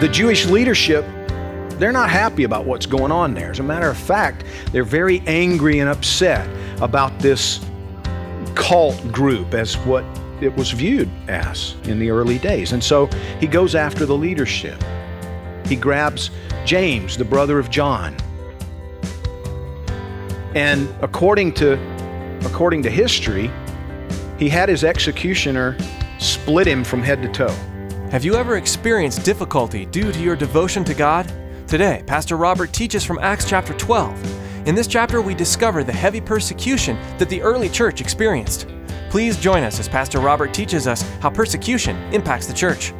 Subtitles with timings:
[0.00, 1.04] The Jewish leadership,
[1.70, 3.50] they're not happy about what's going on there.
[3.50, 6.48] As a matter of fact, they're very angry and upset
[6.80, 7.60] about this
[8.54, 10.04] cult group as what
[10.40, 12.72] it was viewed as in the early days.
[12.72, 13.06] And so
[13.40, 14.80] he goes after the leadership.
[15.66, 16.30] He grabs
[16.64, 18.16] James, the brother of John.
[20.54, 21.72] And according to
[22.44, 23.50] according to history,
[24.38, 25.76] he had his executioner
[26.18, 27.77] split him from head to toe.
[28.10, 31.30] Have you ever experienced difficulty due to your devotion to God?
[31.66, 34.66] Today, Pastor Robert teaches from Acts chapter 12.
[34.66, 38.66] In this chapter, we discover the heavy persecution that the early church experienced.
[39.10, 42.94] Please join us as Pastor Robert teaches us how persecution impacts the church.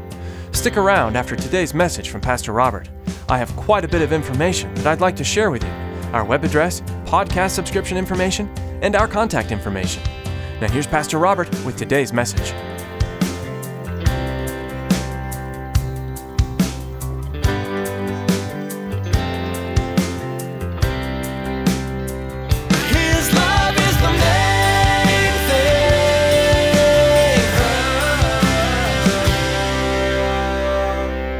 [0.52, 2.90] Stick around after today's message from Pastor Robert.
[3.30, 5.72] I have quite a bit of information that I'd like to share with you
[6.12, 8.46] our web address, podcast subscription information,
[8.82, 10.02] and our contact information.
[10.60, 12.52] Now, here's Pastor Robert with today's message.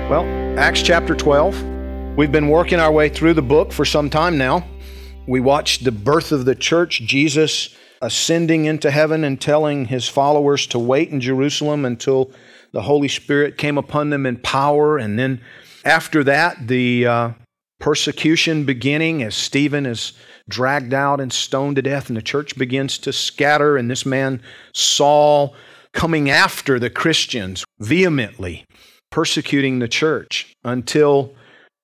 [0.09, 0.25] Well,
[0.59, 2.17] Acts chapter 12.
[2.17, 4.67] We've been working our way through the book for some time now.
[5.27, 10.67] We watched the birth of the church, Jesus ascending into heaven and telling his followers
[10.69, 12.33] to wait in Jerusalem until
[12.73, 14.97] the Holy Spirit came upon them in power.
[14.97, 15.43] And then
[15.85, 17.31] after that, the uh,
[17.79, 20.15] persecution beginning as Stephen is
[20.49, 23.77] dragged out and stoned to death, and the church begins to scatter.
[23.77, 24.41] And this man,
[24.73, 25.55] Saul,
[25.93, 28.65] coming after the Christians vehemently,
[29.11, 31.35] persecuting the church until,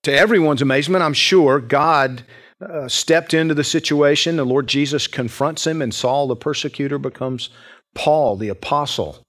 [0.03, 2.25] to everyone's amazement, I'm sure, God
[2.61, 4.37] uh, stepped into the situation.
[4.37, 7.51] The Lord Jesus confronts him, and Saul, the persecutor, becomes
[7.95, 9.23] Paul, the apostle.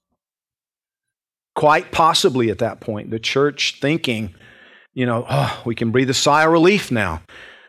[1.56, 4.36] Quite possibly at that point, the church thinking,
[4.94, 7.22] you know, oh, we can breathe a sigh of relief now.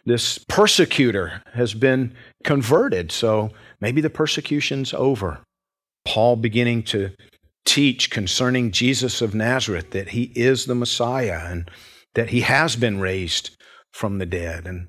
[0.05, 2.15] This persecutor has been
[2.45, 3.51] converted, so
[3.81, 5.41] maybe the persecution's over.
[6.05, 7.11] Paul beginning to
[7.67, 11.71] teach concerning Jesus of Nazareth that he is the Messiah and
[12.15, 13.51] that he has been raised
[13.93, 14.67] from the dead.
[14.67, 14.89] And,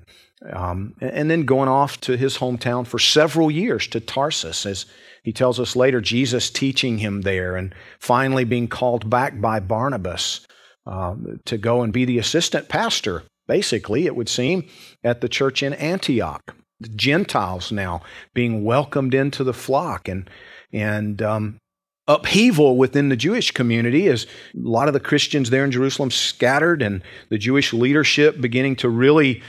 [0.50, 4.86] um, and then going off to his hometown for several years to Tarsus, as
[5.22, 10.46] he tells us later, Jesus teaching him there and finally being called back by Barnabas
[10.86, 14.66] um, to go and be the assistant pastor, basically, it would seem,
[15.04, 16.54] at the church in Antioch.
[16.80, 18.02] The Gentiles now
[18.34, 20.30] being welcomed into the flock and,
[20.72, 21.58] and um,
[22.08, 24.28] upheaval within the Jewish community as a
[24.68, 29.42] lot of the Christians there in Jerusalem scattered and the Jewish leadership beginning to really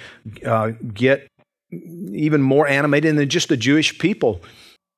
[0.45, 1.27] uh, get
[1.71, 4.41] even more animated than just the Jewish people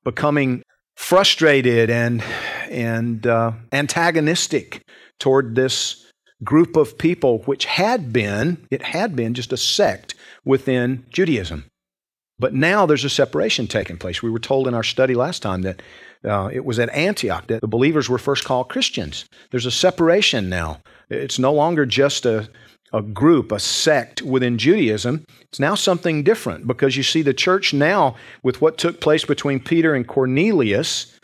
[0.04, 0.62] becoming
[0.96, 2.22] frustrated and,
[2.68, 4.82] and uh, antagonistic
[5.20, 6.10] toward this
[6.42, 11.66] group of people which had been, it had been just a sect within Judaism.
[12.38, 14.22] But now there's a separation taking place.
[14.22, 15.80] We were told in our study last time that
[16.24, 19.24] uh, it was at Antioch that the believers were first called Christians.
[19.50, 20.80] There's a separation now.
[21.10, 22.48] It's no longer just a,
[22.92, 25.24] a group, a sect within Judaism.
[25.42, 29.60] It's now something different because you see the church now, with what took place between
[29.60, 31.18] Peter and Cornelius,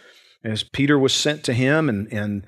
[0.45, 2.47] as Peter was sent to him and, and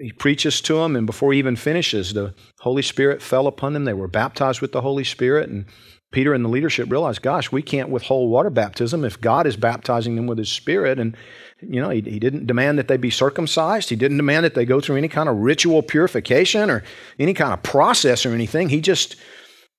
[0.00, 3.84] he preaches to them, and before he even finishes, the Holy Spirit fell upon them.
[3.84, 5.66] They were baptized with the Holy Spirit, and
[6.14, 10.16] Peter and the leadership realized, gosh, we can't withhold water baptism if God is baptizing
[10.16, 10.98] them with His Spirit.
[10.98, 11.16] And,
[11.60, 13.90] you know, he, he didn't demand that they be circumcised.
[13.90, 16.84] He didn't demand that they go through any kind of ritual purification or
[17.18, 18.68] any kind of process or anything.
[18.68, 19.16] He just,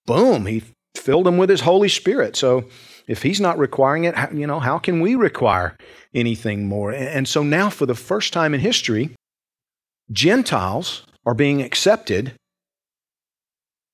[0.05, 0.63] boom, he
[0.95, 2.35] filled them with His Holy Spirit.
[2.35, 2.65] So
[3.07, 5.77] if He's not requiring it, you know, how can we require
[6.13, 6.91] anything more?
[6.91, 9.15] And and so now, for the first time in history,
[10.11, 12.33] Gentiles are being accepted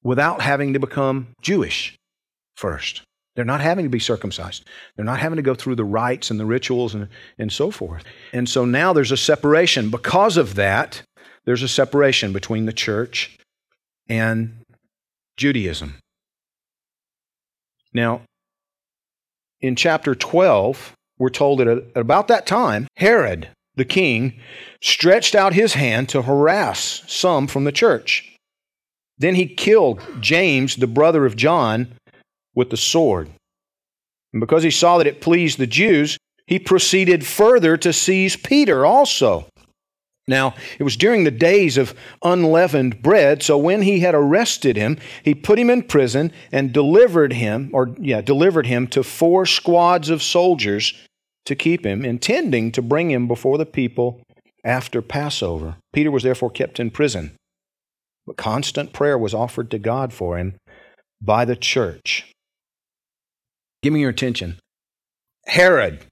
[0.04, 1.96] without having to become Jewish
[2.62, 3.02] first.
[3.36, 4.66] They're not having to be circumcised.
[4.96, 7.08] They're not having to go through the rites and the rituals and,
[7.40, 8.04] and so forth.
[8.34, 9.90] And so now there's a separation.
[9.90, 11.02] Because of that,
[11.46, 13.38] there's a separation between the church
[14.08, 14.62] and
[15.38, 15.96] Judaism.
[17.94, 18.22] Now,
[19.60, 24.40] in chapter 12, we're told that at about that time, Herod, the king,
[24.82, 28.36] stretched out his hand to harass some from the church.
[29.18, 31.94] Then he killed James, the brother of John,
[32.56, 33.30] with the sword.
[34.34, 36.18] And because he saw that it pleased the Jews,
[36.48, 39.48] he proceeded further to seize Peter also.
[40.28, 44.98] Now, it was during the days of unleavened bread, so when he had arrested him,
[45.24, 50.10] he put him in prison and delivered him, or yeah, delivered him to four squads
[50.10, 50.94] of soldiers
[51.46, 54.22] to keep him, intending to bring him before the people
[54.64, 55.78] after Passover.
[55.92, 57.36] Peter was therefore kept in prison,
[58.28, 60.56] but constant prayer was offered to God for him
[61.20, 62.32] by the church.
[63.82, 64.60] Give me your attention.
[65.48, 66.06] Herod,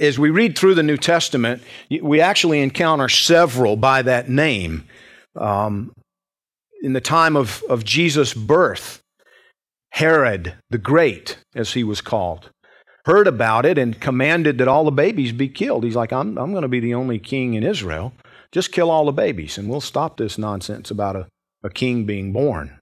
[0.00, 1.62] as we read through the New Testament,
[2.00, 4.84] we actually encounter several by that name.
[5.36, 5.92] Um,
[6.82, 9.00] in the time of, of Jesus' birth,
[9.90, 12.50] Herod the Great, as he was called,
[13.04, 15.82] heard about it and commanded that all the babies be killed.
[15.82, 18.12] He's like, I'm, I'm going to be the only king in Israel.
[18.52, 21.26] Just kill all the babies, and we'll stop this nonsense about a,
[21.64, 22.78] a king being born.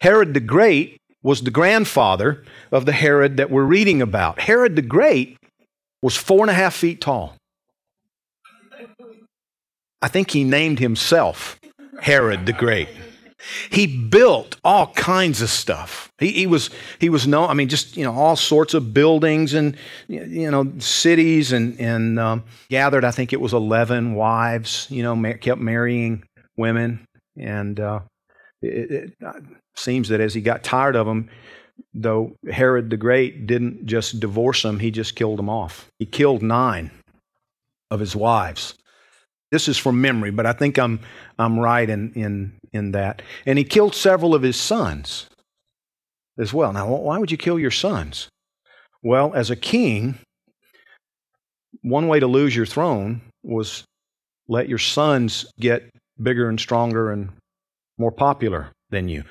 [0.00, 4.38] Herod the Great was the grandfather of the Herod that we're reading about.
[4.40, 5.36] Herod the Great
[6.02, 7.34] was four and a half feet tall.
[10.02, 11.58] I think he named himself
[12.02, 12.88] Herod the Great.
[13.70, 16.10] He built all kinds of stuff.
[16.18, 17.50] He, he, was he was known.
[17.50, 19.76] I mean, just you know, all sorts of buildings and
[20.08, 23.04] you know cities and and um, gathered.
[23.04, 24.86] I think it was eleven wives.
[24.90, 26.24] You know, kept marrying
[26.56, 27.06] women,
[27.36, 28.00] and uh,
[28.64, 28.90] it,
[29.20, 29.44] it
[29.76, 31.28] seems that as he got tired of them,
[31.92, 35.90] though Herod the Great didn't just divorce them, he just killed them off.
[35.98, 36.90] He killed nine
[37.90, 38.74] of his wives.
[39.50, 41.00] This is from memory, but I think I'm,
[41.38, 43.22] I'm right in, in, in that.
[43.46, 45.28] And he killed several of his sons
[46.38, 46.72] as well.
[46.72, 48.28] Now, why would you kill your sons?
[49.02, 50.18] Well, as a king,
[51.82, 53.84] one way to lose your throne was
[54.48, 55.88] let your sons get
[56.20, 57.30] bigger and stronger and
[57.98, 59.24] more popular than you.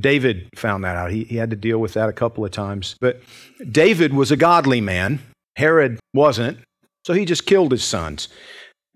[0.00, 1.10] David found that out.
[1.10, 2.96] He, he had to deal with that a couple of times.
[3.00, 3.20] But
[3.70, 5.20] David was a godly man,
[5.56, 6.58] Herod wasn't,
[7.04, 8.28] so he just killed his sons.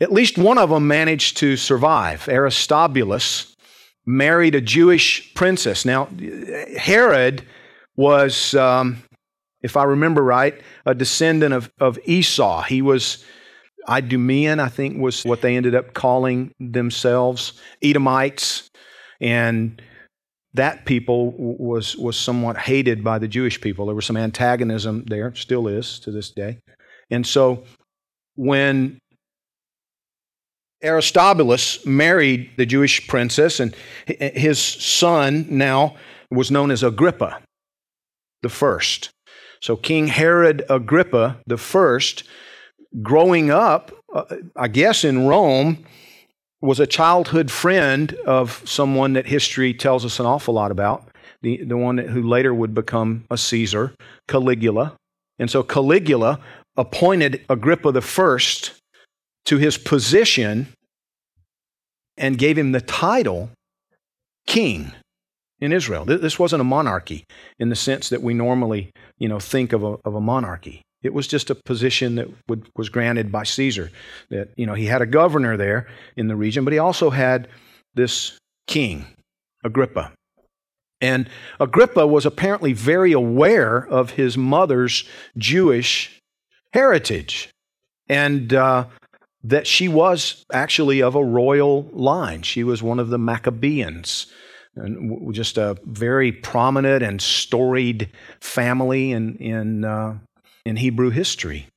[0.01, 2.29] At least one of them managed to survive.
[2.29, 3.55] Aristobulus
[4.07, 5.85] married a Jewish princess.
[5.85, 6.09] Now,
[6.77, 7.45] Herod
[7.97, 9.03] was, um,
[9.63, 12.63] if I remember right, a descendant of, of Esau.
[12.63, 13.25] He was
[13.89, 18.71] Idumean, I think was what they ended up calling themselves, Edomites.
[19.21, 19.81] And
[20.55, 23.87] that people was, was somewhat hated by the Jewish people.
[23.87, 26.59] There was some antagonism there, still is to this day.
[27.11, 27.65] And so
[28.37, 28.99] when
[30.83, 33.75] Aristobulus married the Jewish princess, and
[34.07, 35.97] his son now
[36.31, 37.41] was known as Agrippa
[38.43, 39.11] the first.
[39.61, 42.23] So King Herod Agrippa the first,
[43.03, 45.85] growing up, uh, I guess in Rome,
[46.61, 51.09] was a childhood friend of someone that history tells us an awful lot about,
[51.43, 53.95] the, the one who later would become a Caesar,
[54.27, 54.97] Caligula.
[55.39, 56.41] And so Caligula
[56.77, 58.39] appointed Agrippa I
[59.45, 60.69] to his position
[62.17, 63.51] and gave him the title
[64.47, 64.93] king
[65.61, 66.05] in Israel.
[66.05, 67.25] This wasn't a monarchy
[67.59, 70.83] in the sense that we normally, you know, think of a, of a monarchy.
[71.03, 73.91] It was just a position that would, was granted by Caesar.
[74.31, 75.87] That, you know, he had a governor there
[76.17, 77.49] in the region, but he also had
[77.95, 78.37] this
[78.67, 79.07] king,
[79.65, 80.13] Agrippa.
[81.01, 81.29] And
[81.61, 85.05] Agrippa was apparently very aware of his mother's
[85.37, 86.19] Jewish
[86.73, 87.51] heritage
[88.09, 88.87] and uh,
[89.45, 92.43] that she was actually of a royal line.
[92.43, 94.27] She was one of the Maccabeans,
[94.75, 100.19] and just a very prominent and storied family in, in uh,
[100.69, 101.69] in Hebrew history.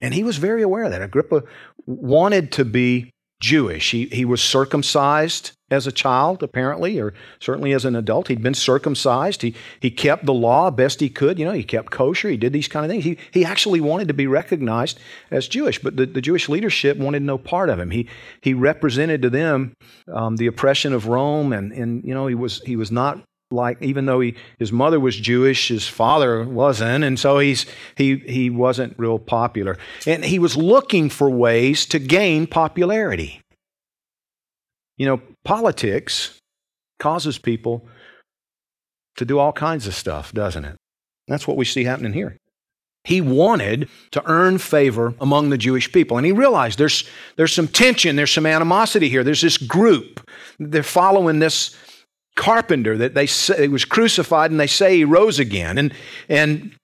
[0.00, 1.02] And he was very aware of that.
[1.02, 1.42] Agrippa
[1.86, 3.10] wanted to be
[3.40, 3.90] Jewish.
[3.90, 8.28] He, he was circumcised as a child, apparently, or certainly as an adult.
[8.28, 9.42] He'd been circumcised.
[9.42, 11.38] He, he kept the law best he could.
[11.38, 12.28] You know, he kept kosher.
[12.28, 13.04] He did these kind of things.
[13.04, 14.98] He, he actually wanted to be recognized
[15.30, 17.90] as Jewish, but the, the Jewish leadership wanted no part of him.
[17.90, 18.08] He,
[18.42, 19.74] he represented to them
[20.12, 23.80] um, the oppression of Rome, and, and you know, he was, he was not like
[23.80, 28.50] even though he, his mother was Jewish, his father wasn't, and so he's he he
[28.50, 29.78] wasn't real popular.
[30.06, 33.40] And he was looking for ways to gain popularity.
[34.96, 36.38] You know, politics
[36.98, 37.86] causes people
[39.16, 40.76] to do all kinds of stuff, doesn't it?
[41.28, 42.36] That's what we see happening here.
[43.04, 46.16] He wanted to earn favor among the Jewish people.
[46.16, 49.22] And he realized there's, there's some tension, there's some animosity here.
[49.22, 50.28] There's this group.
[50.58, 51.76] They're following this
[52.36, 55.78] carpenter that they say was crucified and they say he rose again.
[55.78, 55.92] And,
[56.28, 56.74] and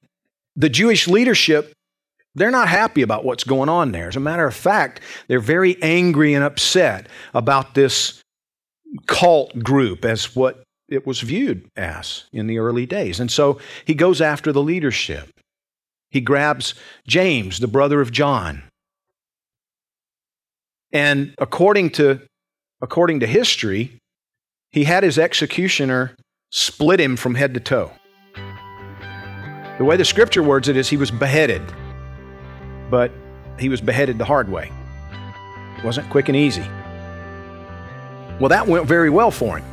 [0.56, 1.72] the Jewish leadership,
[2.34, 4.08] they're not happy about what's going on there.
[4.08, 8.20] As a matter of fact, they're very angry and upset about this
[9.06, 13.20] cult group as what it was viewed as in the early days.
[13.20, 15.28] And so he goes after the leadership.
[16.10, 16.74] He grabs
[17.06, 18.64] James, the brother of John.
[20.92, 22.20] And according to,
[22.82, 23.98] according to history,
[24.72, 26.16] he had his executioner
[26.50, 27.92] split him from head to toe.
[29.78, 31.62] The way the scripture words it is he was beheaded,
[32.90, 33.12] but
[33.58, 34.72] he was beheaded the hard way.
[35.78, 36.64] It wasn't quick and easy.
[38.40, 39.71] Well, that went very well for him.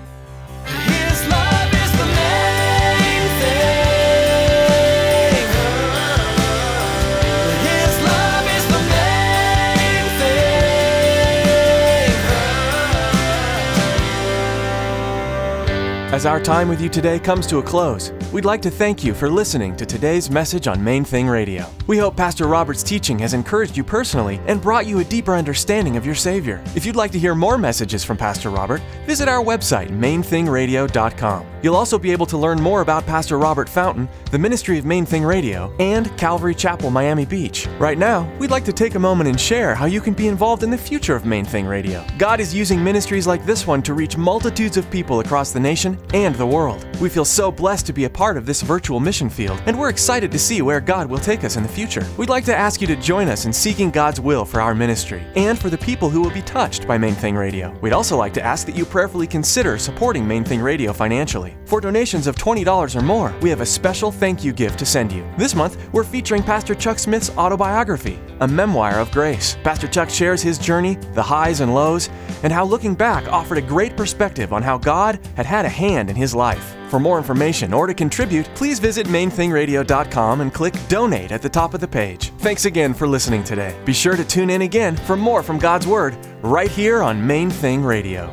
[16.19, 19.13] As our time with you today comes to a close, we'd like to thank you
[19.13, 21.65] for listening to today's message on Main Thing Radio.
[21.88, 25.95] We hope Pastor Robert's teaching has encouraged you personally and brought you a deeper understanding
[25.95, 26.61] of your Savior.
[26.75, 31.45] If you'd like to hear more messages from Pastor Robert, visit our website, mainthingradio.com.
[31.61, 35.05] You'll also be able to learn more about Pastor Robert Fountain, the ministry of Main
[35.05, 37.67] Thing Radio, and Calvary Chapel, Miami Beach.
[37.79, 40.63] Right now, we'd like to take a moment and share how you can be involved
[40.63, 42.05] in the future of Main Thing Radio.
[42.17, 45.97] God is using ministries like this one to reach multitudes of people across the nation
[46.13, 46.85] and the world.
[46.99, 49.89] We feel so blessed to be a part of this virtual mission field, and we're
[49.89, 52.05] excited to see where God will take us in the future.
[52.17, 55.23] We'd like to ask you to join us in seeking God's will for our ministry
[55.35, 57.77] and for the people who will be touched by Main Thing Radio.
[57.81, 61.49] We'd also like to ask that you prayerfully consider supporting Main Thing Radio financially.
[61.65, 65.12] For donations of $20 or more, we have a special thank you gift to send
[65.12, 65.29] you.
[65.38, 69.58] This month, we're featuring Pastor Chuck Smith's autobiography, A Memoir of Grace.
[69.63, 72.10] Pastor Chuck shares his journey, the highs and lows,
[72.44, 76.10] and how looking back offered a great perspective on how God had had a hand
[76.10, 76.75] in his life.
[76.89, 81.74] For more information or to contribute, please visit mainthingradio.com and click Donate at the top
[81.74, 82.32] of the page.
[82.39, 83.79] Thanks again for listening today.
[83.86, 87.51] Be sure to tune in again for more from God's Word right here on Main
[87.51, 88.32] Thing Radio.